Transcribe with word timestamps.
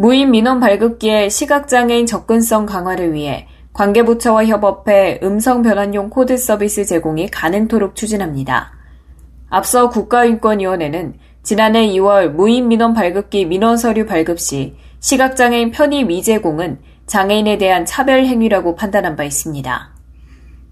무인 0.00 0.30
민원 0.30 0.60
발급기의 0.60 1.28
시각장애인 1.28 2.06
접근성 2.06 2.64
강화를 2.64 3.12
위해 3.12 3.46
관계부처와 3.74 4.46
협업해 4.46 5.20
음성 5.22 5.60
변환용 5.60 6.08
코드 6.08 6.38
서비스 6.38 6.86
제공이 6.86 7.28
가능토록 7.28 7.94
추진합니다. 7.94 8.72
앞서 9.50 9.90
국가인권위원회는 9.90 11.16
지난해 11.42 11.86
2월 11.88 12.28
무인 12.28 12.68
민원 12.68 12.94
발급기 12.94 13.44
민원 13.44 13.76
서류 13.76 14.06
발급 14.06 14.40
시 14.40 14.74
시각장애인 15.00 15.70
편의 15.70 16.04
미제공은 16.04 16.78
장애인에 17.04 17.58
대한 17.58 17.84
차별 17.84 18.24
행위라고 18.24 18.76
판단한 18.76 19.16
바 19.16 19.24
있습니다. 19.24 19.90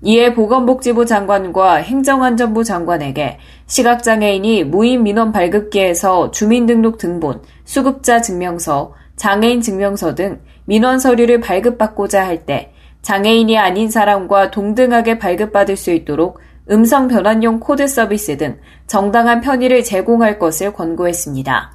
이에 0.05 0.33
보건복지부 0.33 1.05
장관과 1.05 1.75
행정안전부 1.75 2.65
장관에게 2.65 3.37
시각장애인이 3.67 4.65
무인 4.65 5.03
민원 5.03 5.33
발급기에서 5.33 6.31
주민등록 6.31 6.97
등본, 6.97 7.43
수급자 7.67 8.23
증명서, 8.23 8.95
장애인 9.19 9.61
증명서 9.61 10.15
등 10.15 10.41
민원 10.65 10.99
서류를 10.99 11.41
발급받고자 11.41 12.25
할 12.27 12.47
때 12.47 12.73
장애인이 13.03 13.57
아닌 13.59 13.91
사람과 13.91 14.51
동등하게 14.51 15.19
발급받을 15.19 15.77
수 15.77 15.93
있도록 15.93 16.41
음성 16.71 17.09
변환용 17.09 17.61
코드 17.61 17.87
서비스 17.87 18.37
등 18.37 18.59
정당한 18.87 19.41
편의를 19.41 19.83
제공할 19.83 20.39
것을 20.39 20.73
권고했습니다. 20.73 21.73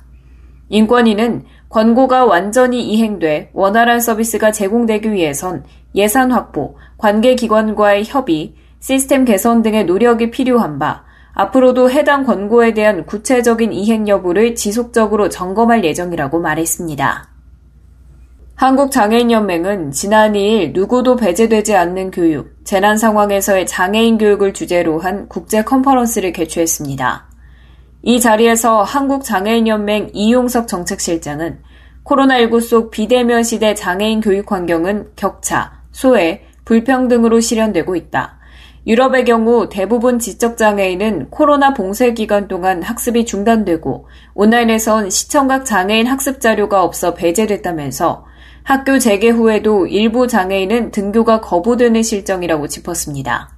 인권위는 0.70 1.46
권고가 1.70 2.26
완전히 2.26 2.84
이행돼 2.84 3.50
원활한 3.54 4.00
서비스가 4.00 4.52
제공되기 4.52 5.12
위해선 5.12 5.64
예산 5.96 6.32
확보, 6.32 6.78
관계기관과의 6.98 8.04
협의, 8.06 8.56
시스템 8.80 9.26
개선 9.26 9.64
등의 9.64 9.86
노력이 9.86 10.30
필요한 10.30 10.78
바, 10.78 11.04
앞으로도 11.34 11.90
해당 11.90 12.26
권고에 12.26 12.76
대한 12.76 13.06
구체적인 13.06 13.74
이행 13.74 14.08
여부를 14.08 14.54
지속적으로 14.54 15.30
점검할 15.30 15.84
예정이라고 15.84 16.40
말했습니다. 16.40 17.33
한국장애인연맹은 18.64 19.92
지난 19.92 20.32
2일 20.32 20.72
누구도 20.72 21.18
배제되지 21.18 21.76
않는 21.76 22.12
교육, 22.12 22.64
재난 22.64 22.98
상황에서의 22.98 23.68
장애인 23.68 24.18
교육을 24.18 24.54
주제로 24.54 25.00
한 25.00 25.28
국제 25.28 25.66
컨퍼런스를 25.66 26.32
개최했습니다. 26.32 27.28
이 28.04 28.22
자리에서 28.22 28.84
한국장애인연맹 28.84 30.12
이용석 30.14 30.70
정책실장은 30.70 31.60
코로나19 32.06 32.62
속 32.62 32.90
비대면 32.90 33.44
시대 33.44 33.74
장애인 33.74 34.22
교육 34.22 34.50
환경은 34.50 35.10
격차, 35.18 35.82
소외, 35.92 36.46
불평등으로 36.64 37.42
실현되고 37.42 37.98
있다. 37.98 38.40
유럽의 38.88 39.26
경우 39.26 39.68
대부분 39.68 40.20
지적장애인은 40.20 41.32
코로나 41.32 41.74
봉쇄 41.74 42.14
기간 42.14 42.48
동안 42.48 42.82
학습이 42.82 43.26
중단되고 43.26 44.08
온라인에선 44.36 45.10
시청각 45.10 45.66
장애인 45.66 46.08
학습 46.08 46.40
자료가 46.40 46.82
없어 46.82 47.14
배제됐다면서 47.14 48.32
학교 48.64 48.98
재개 48.98 49.30
후에도 49.30 49.88
일부 49.88 50.28
장애인은 50.28 50.92
등교가 50.92 51.42
거부되는 51.42 52.02
실정이라고 52.02 52.68
짚었습니다. 52.68 53.50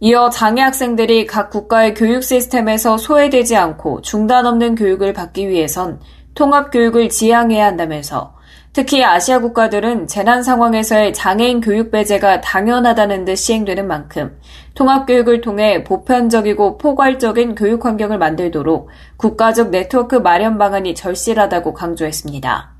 이어 0.00 0.28
장애 0.30 0.60
학생들이 0.60 1.26
각 1.26 1.48
국가의 1.48 1.94
교육 1.94 2.22
시스템에서 2.22 2.98
소외되지 2.98 3.56
않고 3.56 4.02
중단 4.02 4.44
없는 4.44 4.74
교육을 4.74 5.12
받기 5.12 5.48
위해선 5.48 6.00
통합 6.34 6.70
교육을 6.70 7.08
지향해야 7.08 7.64
한다면서 7.64 8.34
특히 8.74 9.02
아시아 9.02 9.38
국가들은 9.38 10.06
재난 10.06 10.42
상황에서의 10.42 11.14
장애인 11.14 11.62
교육 11.62 11.90
배제가 11.90 12.42
당연하다는 12.42 13.24
듯 13.24 13.36
시행되는 13.36 13.86
만큼 13.86 14.38
통합 14.74 15.06
교육을 15.06 15.40
통해 15.40 15.82
보편적이고 15.82 16.76
포괄적인 16.76 17.54
교육 17.54 17.86
환경을 17.86 18.18
만들도록 18.18 18.90
국가적 19.16 19.70
네트워크 19.70 20.16
마련 20.16 20.58
방안이 20.58 20.94
절실하다고 20.94 21.72
강조했습니다. 21.72 22.75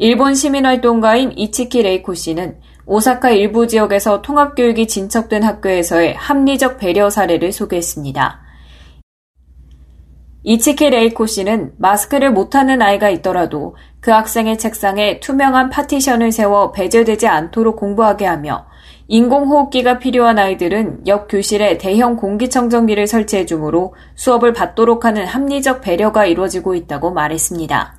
일본 0.00 0.36
시민활동가인 0.36 1.32
이치키 1.36 1.82
레이코 1.82 2.14
씨는 2.14 2.60
오사카 2.86 3.30
일부 3.30 3.66
지역에서 3.66 4.22
통합교육이 4.22 4.86
진척된 4.86 5.42
학교에서의 5.42 6.14
합리적 6.14 6.78
배려 6.78 7.10
사례를 7.10 7.50
소개했습니다. 7.50 8.40
이치키 10.44 10.90
레이코 10.90 11.26
씨는 11.26 11.72
마스크를 11.78 12.30
못하는 12.30 12.80
아이가 12.80 13.10
있더라도 13.10 13.74
그 13.98 14.12
학생의 14.12 14.58
책상에 14.58 15.18
투명한 15.18 15.70
파티션을 15.70 16.30
세워 16.30 16.70
배제되지 16.70 17.26
않도록 17.26 17.74
공부하게 17.74 18.24
하며 18.24 18.66
인공호흡기가 19.08 19.98
필요한 19.98 20.38
아이들은 20.38 21.08
옆 21.08 21.26
교실에 21.28 21.76
대형 21.76 22.14
공기청정기를 22.14 23.08
설치해 23.08 23.46
주므로 23.46 23.96
수업을 24.14 24.52
받도록 24.52 25.04
하는 25.04 25.26
합리적 25.26 25.80
배려가 25.80 26.24
이루어지고 26.24 26.76
있다고 26.76 27.10
말했습니다. 27.10 27.97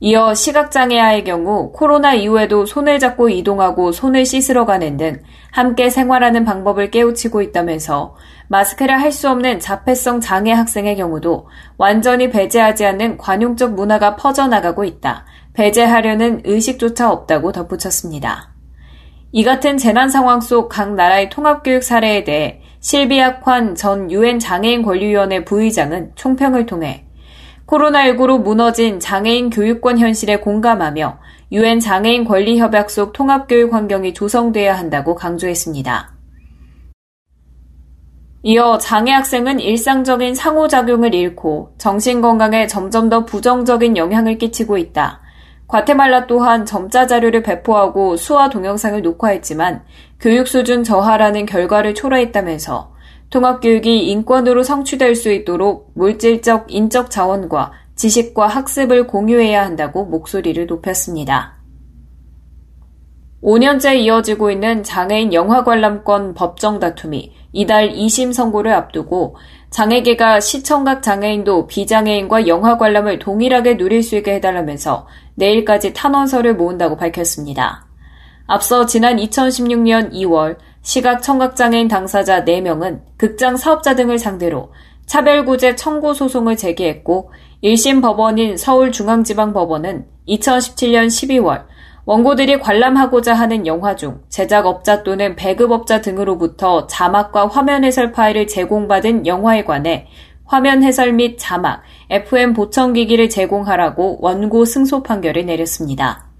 이어 0.00 0.34
시각장애아의 0.34 1.24
경우 1.24 1.72
코로나 1.72 2.14
이후에도 2.14 2.66
손을 2.66 2.98
잡고 2.98 3.28
이동하고 3.30 3.92
손을 3.92 4.26
씻으러 4.26 4.66
가는 4.66 4.96
등 4.96 5.22
함께 5.50 5.88
생활하는 5.88 6.44
방법을 6.44 6.90
깨우치고 6.90 7.40
있다면서 7.42 8.16
마스크를 8.48 9.00
할 9.00 9.12
수 9.12 9.30
없는 9.30 9.60
자폐성 9.60 10.20
장애 10.20 10.52
학생의 10.52 10.96
경우도 10.96 11.48
완전히 11.78 12.28
배제하지 12.28 12.84
않는 12.84 13.16
관용적 13.16 13.74
문화가 13.74 14.16
퍼져나가고 14.16 14.84
있다. 14.84 15.24
배제하려는 15.54 16.42
의식조차 16.44 17.10
없다고 17.10 17.52
덧붙였습니다. 17.52 18.50
이 19.30 19.44
같은 19.44 19.78
재난 19.78 20.10
상황 20.10 20.40
속 20.40 20.68
각 20.68 20.94
나라의 20.94 21.30
통합교육 21.30 21.82
사례에 21.82 22.24
대해 22.24 22.60
실비약환 22.80 23.76
전 23.76 24.10
유엔 24.10 24.38
장애인 24.38 24.82
권리위원회 24.82 25.44
부의장은 25.44 26.12
총평을 26.16 26.66
통해 26.66 27.03
코로나19로 27.66 28.40
무너진 28.42 29.00
장애인 29.00 29.50
교육권 29.50 29.98
현실에 29.98 30.36
공감하며 30.40 31.18
유엔 31.52 31.80
장애인 31.80 32.24
권리 32.24 32.58
협약 32.58 32.90
속 32.90 33.12
통합 33.12 33.48
교육 33.48 33.72
환경이 33.72 34.12
조성돼야 34.12 34.76
한다고 34.76 35.14
강조했습니다. 35.14 36.12
이어 38.42 38.76
장애 38.76 39.10
학생은 39.12 39.58
일상적인 39.60 40.34
상호작용을 40.34 41.14
잃고 41.14 41.72
정신건강에 41.78 42.66
점점 42.66 43.08
더 43.08 43.24
부정적인 43.24 43.96
영향을 43.96 44.36
끼치고 44.36 44.76
있다. 44.76 45.22
과테말라 45.66 46.26
또한 46.26 46.66
점자 46.66 47.06
자료를 47.06 47.42
배포하고 47.42 48.16
수화 48.16 48.50
동영상을 48.50 49.00
녹화했지만 49.00 49.82
교육 50.20 50.46
수준 50.46 50.84
저하라는 50.84 51.46
결과를 51.46 51.94
초래했다면서 51.94 52.93
통합교육이 53.34 54.10
인권으로 54.10 54.62
성취될 54.62 55.16
수 55.16 55.32
있도록 55.32 55.90
물질적, 55.94 56.66
인적 56.68 57.10
자원과 57.10 57.72
지식과 57.96 58.46
학습을 58.46 59.08
공유해야 59.08 59.64
한다고 59.64 60.04
목소리를 60.04 60.66
높였습니다. 60.66 61.54
5년째 63.42 63.96
이어지고 63.96 64.52
있는 64.52 64.84
장애인 64.84 65.34
영화 65.34 65.64
관람권 65.64 66.34
법정 66.34 66.78
다툼이 66.78 67.34
이달 67.52 67.92
2심 67.92 68.32
선고를 68.32 68.72
앞두고 68.72 69.36
장애계가 69.70 70.38
시청각 70.38 71.02
장애인도 71.02 71.66
비장애인과 71.66 72.46
영화 72.46 72.78
관람을 72.78 73.18
동일하게 73.18 73.76
누릴 73.76 74.04
수 74.04 74.14
있게 74.14 74.34
해달라면서 74.34 75.08
내일까지 75.34 75.92
탄원서를 75.92 76.54
모은다고 76.54 76.96
밝혔습니다. 76.96 77.84
앞서 78.46 78.86
지난 78.86 79.16
2016년 79.16 80.12
2월 80.12 80.56
시각 80.84 81.22
청각장애인 81.22 81.88
당사자 81.88 82.44
4명은 82.44 83.00
극장 83.16 83.56
사업자 83.56 83.96
등을 83.96 84.18
상대로 84.18 84.70
차별구제 85.06 85.76
청구 85.76 86.12
소송을 86.12 86.58
제기했고 86.58 87.32
1심 87.62 88.02
법원인 88.02 88.58
서울중앙지방법원은 88.58 90.04
2017년 90.28 91.06
12월 91.06 91.64
원고들이 92.04 92.60
관람하고자 92.60 93.32
하는 93.32 93.66
영화 93.66 93.96
중 93.96 94.20
제작업자 94.28 95.02
또는 95.02 95.36
배급업자 95.36 96.02
등으로부터 96.02 96.86
자막과 96.86 97.46
화면 97.46 97.82
해설 97.82 98.12
파일을 98.12 98.46
제공받은 98.46 99.26
영화에 99.26 99.64
관해 99.64 100.06
화면 100.44 100.82
해설 100.82 101.14
및 101.14 101.38
자막, 101.38 101.80
FM 102.10 102.52
보청기기를 102.52 103.30
제공하라고 103.30 104.18
원고 104.20 104.66
승소 104.66 105.02
판결을 105.02 105.46
내렸습니다. 105.46 106.33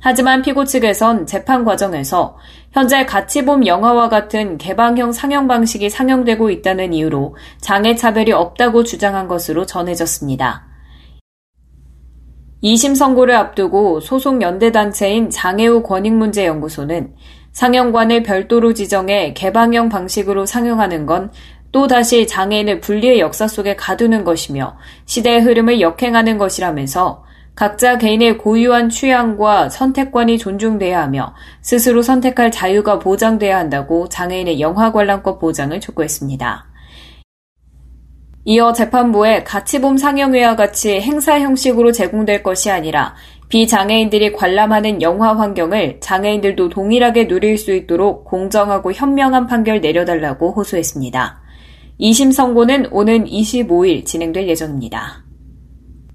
하지만 0.00 0.42
피고 0.42 0.64
측에선 0.64 1.26
재판 1.26 1.64
과정에서 1.64 2.36
현재 2.72 3.04
같이 3.04 3.44
봄 3.44 3.66
영화와 3.66 4.08
같은 4.08 4.56
개방형 4.58 5.12
상영 5.12 5.48
방식이 5.48 5.90
상영되고 5.90 6.50
있다는 6.50 6.92
이유로 6.92 7.36
장애 7.60 7.94
차별이 7.94 8.32
없다고 8.32 8.84
주장한 8.84 9.26
것으로 9.26 9.66
전해졌습니다. 9.66 10.66
2심 12.62 12.94
선고를 12.94 13.34
앞두고 13.34 14.00
소속 14.00 14.42
연대단체인 14.42 15.30
장애우 15.30 15.82
권익문제연구소는 15.82 17.14
상영관을 17.52 18.22
별도로 18.22 18.74
지정해 18.74 19.32
개방형 19.34 19.88
방식으로 19.88 20.46
상영하는 20.46 21.06
건 21.06 21.32
또다시 21.70 22.26
장애인을 22.26 22.80
분리의 22.80 23.20
역사 23.20 23.46
속에 23.46 23.76
가두는 23.76 24.24
것이며 24.24 24.76
시대의 25.06 25.42
흐름을 25.42 25.80
역행하는 25.80 26.38
것이라면서 26.38 27.24
각자 27.58 27.98
개인의 27.98 28.38
고유한 28.38 28.88
취향과 28.88 29.68
선택권이 29.70 30.38
존중돼야 30.38 31.02
하며 31.02 31.34
스스로 31.60 32.02
선택할 32.02 32.52
자유가 32.52 33.00
보장돼야 33.00 33.58
한다고 33.58 34.08
장애인의 34.08 34.60
영화 34.60 34.92
관람권 34.92 35.40
보장을 35.40 35.80
촉구했습니다. 35.80 36.66
이어 38.44 38.72
재판부에 38.72 39.42
가치범 39.42 39.98
상영회와 39.98 40.54
같이 40.54 41.00
행사 41.00 41.40
형식으로 41.40 41.90
제공될 41.90 42.44
것이 42.44 42.70
아니라 42.70 43.16
비장애인들이 43.48 44.34
관람하는 44.34 45.02
영화 45.02 45.36
환경을 45.36 45.98
장애인들도 45.98 46.68
동일하게 46.68 47.26
누릴 47.26 47.58
수 47.58 47.74
있도록 47.74 48.24
공정하고 48.24 48.92
현명한 48.92 49.48
판결 49.48 49.80
내려달라고 49.80 50.52
호소했습니다. 50.52 51.40
2심 52.00 52.32
선고는 52.32 52.86
오는 52.92 53.24
25일 53.24 54.04
진행될 54.06 54.46
예정입니다. 54.46 55.27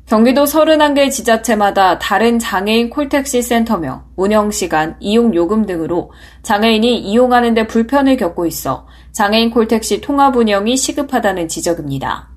경기도 0.06 0.44
31개 0.44 1.10
지자체마다 1.10 1.98
다른 1.98 2.38
장애인 2.38 2.90
콜택시 2.90 3.42
센터명, 3.42 4.04
운영시간, 4.18 4.98
이용요금 5.00 5.66
등으로 5.66 6.12
장애인이 6.42 7.00
이용하는 7.00 7.54
데 7.54 7.66
불편을 7.66 8.18
겪고 8.18 8.46
있어 8.46 8.86
장애인 9.14 9.52
콜택시 9.52 10.02
통합 10.02 10.36
운영이 10.36 10.76
시급하다는 10.76 11.48
지적입니다. 11.48 12.30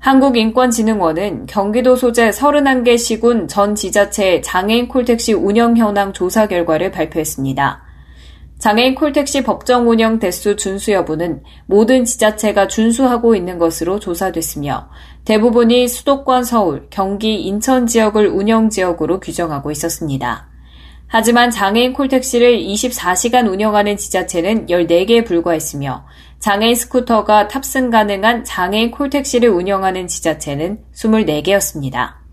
한국인권진흥원은 0.00 1.46
경기도 1.46 1.96
소재 1.96 2.30
31개 2.30 2.98
시군 2.98 3.48
전 3.48 3.74
지자체의 3.74 4.42
장애인 4.42 4.88
콜택시 4.88 5.32
운영 5.34 5.76
현황 5.76 6.12
조사 6.12 6.46
결과를 6.46 6.90
발표했습니다. 6.90 7.87
장애인 8.58 8.96
콜택시 8.96 9.44
법정 9.44 9.88
운영 9.88 10.18
대수 10.18 10.56
준수 10.56 10.90
여부는 10.90 11.42
모든 11.66 12.04
지자체가 12.04 12.66
준수하고 12.66 13.36
있는 13.36 13.56
것으로 13.58 14.00
조사됐으며 14.00 14.90
대부분이 15.24 15.86
수도권 15.86 16.42
서울, 16.42 16.88
경기, 16.90 17.40
인천 17.40 17.86
지역을 17.86 18.26
운영 18.26 18.68
지역으로 18.68 19.20
규정하고 19.20 19.70
있었습니다. 19.70 20.48
하지만 21.06 21.50
장애인 21.50 21.92
콜택시를 21.92 22.58
24시간 22.58 23.48
운영하는 23.48 23.96
지자체는 23.96 24.66
14개에 24.66 25.24
불과했으며 25.24 26.04
장애인 26.40 26.74
스쿠터가 26.74 27.48
탑승 27.48 27.90
가능한 27.90 28.44
장애인 28.44 28.90
콜택시를 28.90 29.48
운영하는 29.48 30.08
지자체는 30.08 30.80
24개였습니다. 30.94 32.27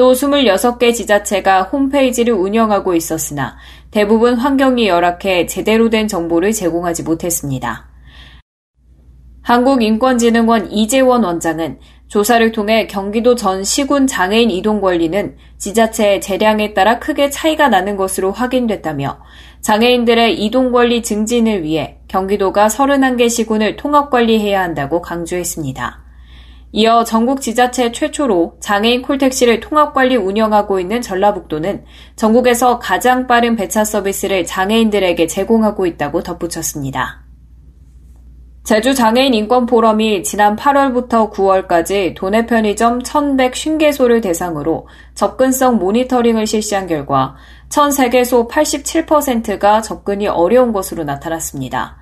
또 0.00 0.14
26개 0.14 0.94
지자체가 0.94 1.64
홈페이지를 1.64 2.32
운영하고 2.32 2.94
있었으나 2.94 3.58
대부분 3.90 4.32
환경이 4.32 4.88
열악해 4.88 5.44
제대로 5.44 5.90
된 5.90 6.08
정보를 6.08 6.52
제공하지 6.52 7.02
못했습니다. 7.02 7.90
한국인권진흥원 9.42 10.72
이재원 10.72 11.22
원장은 11.24 11.80
조사를 12.08 12.50
통해 12.52 12.86
경기도 12.86 13.34
전 13.34 13.62
시군 13.62 14.06
장애인 14.06 14.50
이동 14.50 14.80
권리는 14.80 15.36
지자체의 15.58 16.22
재량에 16.22 16.72
따라 16.72 16.98
크게 16.98 17.28
차이가 17.28 17.68
나는 17.68 17.98
것으로 17.98 18.32
확인됐다며 18.32 19.20
장애인들의 19.60 20.42
이동 20.42 20.72
권리 20.72 21.02
증진을 21.02 21.62
위해 21.62 21.98
경기도가 22.08 22.68
31개 22.68 23.28
시군을 23.28 23.76
통합 23.76 24.08
관리해야 24.08 24.62
한다고 24.62 25.02
강조했습니다. 25.02 25.99
이어 26.72 27.02
전국 27.02 27.40
지자체 27.40 27.90
최초로 27.90 28.58
장애인 28.60 29.02
콜택시를 29.02 29.58
통합관리 29.58 30.16
운영하고 30.16 30.78
있는 30.78 31.02
전라북도는 31.02 31.84
전국에서 32.14 32.78
가장 32.78 33.26
빠른 33.26 33.56
배차 33.56 33.84
서비스를 33.84 34.46
장애인들에게 34.46 35.26
제공하고 35.26 35.86
있다고 35.86 36.22
덧붙였습니다. 36.22 37.24
제주 38.62 38.94
장애인 38.94 39.34
인권 39.34 39.66
포럼이 39.66 40.22
지난 40.22 40.54
8월부터 40.54 41.32
9월까지 41.32 42.14
도내 42.14 42.46
편의점 42.46 43.00
1,150개소를 43.00 44.22
대상으로 44.22 44.86
접근성 45.14 45.78
모니터링을 45.78 46.46
실시한 46.46 46.86
결과 46.86 47.34
1,003개소 47.70 48.48
87%가 48.48 49.80
접근이 49.82 50.28
어려운 50.28 50.72
것으로 50.72 51.02
나타났습니다. 51.02 51.99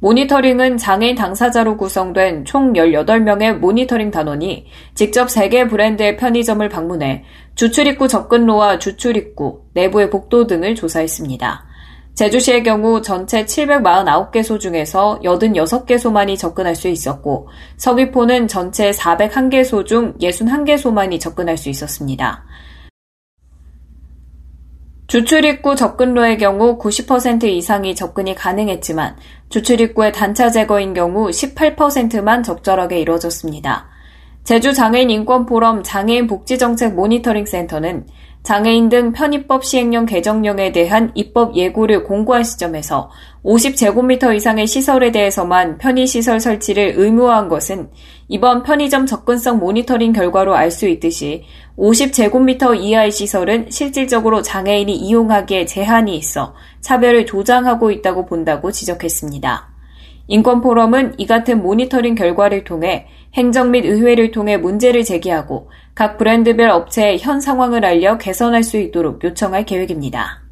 모니터링은 0.00 0.76
장애인 0.76 1.14
당사자로 1.14 1.76
구성된 1.76 2.44
총 2.44 2.72
18명의 2.74 3.58
모니터링 3.58 4.10
단원이 4.10 4.66
직접 4.94 5.28
3개 5.28 5.68
브랜드의 5.70 6.16
편의점을 6.16 6.68
방문해 6.68 7.24
주출입구 7.54 8.08
접근로와 8.08 8.78
주출입구, 8.78 9.62
내부의 9.74 10.10
복도 10.10 10.46
등을 10.46 10.74
조사했습니다. 10.74 11.66
제주시의 12.14 12.62
경우 12.62 13.02
전체 13.02 13.44
749개소 13.44 14.60
중에서 14.60 15.18
86개소만이 15.24 16.38
접근할 16.38 16.76
수 16.76 16.86
있었고 16.86 17.48
서귀포는 17.76 18.46
전체 18.46 18.92
401개소 18.92 19.84
중 19.84 20.14
61개소만이 20.18 21.18
접근할 21.18 21.56
수 21.56 21.70
있었습니다. 21.70 22.44
주출입구 25.14 25.76
접근로의 25.76 26.38
경우 26.38 26.76
90% 26.76 27.44
이상이 27.44 27.94
접근이 27.94 28.34
가능했지만 28.34 29.14
주출입구의 29.48 30.10
단차 30.10 30.50
제거인 30.50 30.92
경우 30.92 31.28
18%만 31.28 32.42
적절하게 32.42 32.98
이루어졌습니다. 32.98 33.86
제주 34.42 34.72
장애인 34.72 35.10
인권 35.10 35.46
포럼 35.46 35.84
장애인 35.84 36.26
복지정책 36.26 36.96
모니터링 36.96 37.46
센터는 37.46 38.08
장애인 38.44 38.90
등 38.90 39.12
편입법 39.12 39.64
시행령 39.64 40.04
개정령에 40.04 40.70
대한 40.70 41.10
입법 41.14 41.56
예고를 41.56 42.04
공고한 42.04 42.44
시점에서 42.44 43.10
50제곱미터 43.42 44.36
이상의 44.36 44.66
시설에 44.66 45.12
대해서만 45.12 45.78
편의시설 45.78 46.40
설치를 46.40 46.92
의무화한 46.96 47.48
것은 47.48 47.88
이번 48.28 48.62
편의점 48.62 49.06
접근성 49.06 49.58
모니터링 49.58 50.12
결과로 50.12 50.54
알 50.54 50.70
수 50.70 50.86
있듯이 50.88 51.44
50제곱미터 51.78 52.78
이하의 52.78 53.12
시설은 53.12 53.70
실질적으로 53.70 54.42
장애인이 54.42 54.94
이용하기에 54.94 55.64
제한이 55.64 56.16
있어 56.16 56.54
차별을 56.80 57.26
조장하고 57.26 57.92
있다고 57.92 58.26
본다고 58.26 58.70
지적했습니다. 58.70 59.73
인권포럼은 60.28 61.14
이 61.18 61.26
같은 61.26 61.62
모니터링 61.62 62.14
결과를 62.14 62.64
통해 62.64 63.06
행정 63.34 63.70
및 63.72 63.84
의회를 63.84 64.30
통해 64.30 64.56
문제를 64.56 65.04
제기하고 65.04 65.70
각 65.94 66.16
브랜드별 66.18 66.70
업체에 66.70 67.18
현 67.18 67.40
상황을 67.40 67.84
알려 67.84 68.18
개선할 68.18 68.62
수 68.62 68.78
있도록 68.78 69.22
요청할 69.22 69.64
계획입니다. 69.64 70.43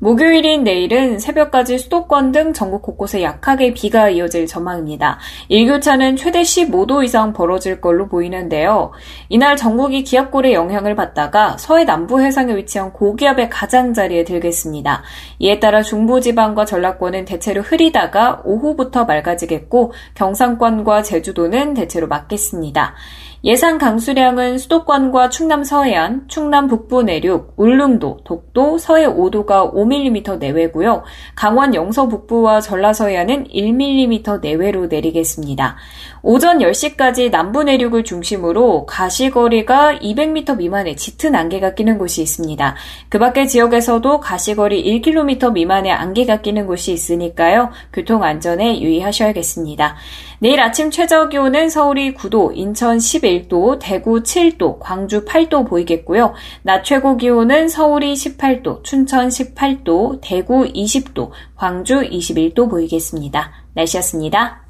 목요일인 0.00 0.62
내일은 0.62 1.18
새벽까지 1.18 1.76
수도권 1.76 2.30
등 2.30 2.52
전국 2.52 2.82
곳곳에 2.82 3.20
약하게 3.20 3.74
비가 3.74 4.08
이어질 4.08 4.46
전망입니다. 4.46 5.18
일교차는 5.48 6.14
최대 6.14 6.42
15도 6.42 7.02
이상 7.02 7.32
벌어질 7.32 7.80
걸로 7.80 8.06
보이는데요. 8.06 8.92
이날 9.28 9.56
전국이 9.56 10.04
기압골의 10.04 10.54
영향을 10.54 10.94
받다가 10.94 11.58
서해 11.58 11.82
남부 11.82 12.20
해상에 12.20 12.54
위치한 12.54 12.92
고기압의 12.92 13.50
가장자리에 13.50 14.22
들겠습니다. 14.22 15.02
이에 15.40 15.58
따라 15.58 15.82
중부지방과 15.82 16.64
전라권은 16.64 17.24
대체로 17.24 17.62
흐리다가 17.62 18.42
오후부터 18.44 19.04
맑아지겠고 19.04 19.92
경상권과 20.14 21.02
제주도는 21.02 21.74
대체로 21.74 22.06
맑겠습니다. 22.06 22.94
예상 23.44 23.78
강수량은 23.78 24.58
수도권과 24.58 25.28
충남 25.28 25.62
서해안, 25.62 26.26
충남 26.26 26.66
북부 26.66 27.04
내륙, 27.04 27.54
울릉도, 27.56 28.18
독도, 28.24 28.78
서해 28.78 29.06
5도가 29.06 29.72
5mm 29.72 30.38
내외고요. 30.38 31.04
강원 31.36 31.72
영서 31.72 32.08
북부와 32.08 32.60
전라 32.60 32.92
서해안은 32.92 33.46
1mm 33.46 34.40
내외로 34.40 34.86
내리겠습니다. 34.86 35.76
오전 36.22 36.58
10시까지 36.58 37.30
남부 37.30 37.62
내륙을 37.62 38.02
중심으로 38.02 38.86
가시거리가 38.86 40.00
200m 40.02 40.56
미만의 40.56 40.96
짙은 40.96 41.36
안개가 41.36 41.74
끼는 41.74 41.96
곳이 41.96 42.22
있습니다. 42.22 42.74
그 43.08 43.18
밖의 43.20 43.46
지역에서도 43.46 44.18
가시거리 44.18 45.00
1km 45.00 45.52
미만의 45.52 45.92
안개가 45.92 46.40
끼는 46.40 46.66
곳이 46.66 46.92
있으니까요. 46.92 47.70
교통 47.92 48.24
안전에 48.24 48.80
유의하셔야겠습니다. 48.80 49.96
내일 50.40 50.60
아침 50.60 50.90
최저 50.90 51.28
기온은 51.28 51.68
서울이 51.68 52.14
9도, 52.14 52.52
인천 52.54 52.98
11도, 53.28 53.78
대구 53.80 54.22
7도, 54.22 54.78
광주 54.80 55.24
8도 55.24 55.68
보이겠고요. 55.68 56.34
낮 56.62 56.82
최고 56.82 57.16
기온은 57.16 57.68
서울이 57.68 58.14
18도, 58.14 58.82
춘천 58.82 59.28
18도, 59.28 60.20
대구 60.22 60.64
20도, 60.64 61.30
광주 61.54 62.00
21도 62.00 62.70
보이겠습니다. 62.70 63.52
날씨였습니다. 63.74 64.64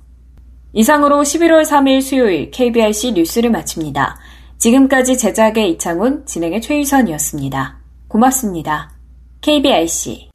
이상으로 0.73 1.23
11월 1.23 1.63
3일 1.63 2.03
수요일 2.03 2.51
KBRC 2.51 3.13
뉴스를 3.13 3.51
마칩니다. 3.51 4.19
지금까지 4.59 5.17
제작의 5.17 5.71
이창훈, 5.73 6.27
진행의 6.27 6.61
최유선이었습니다. 6.61 7.79
고맙습니다. 8.09 8.91
KBRC 9.41 10.31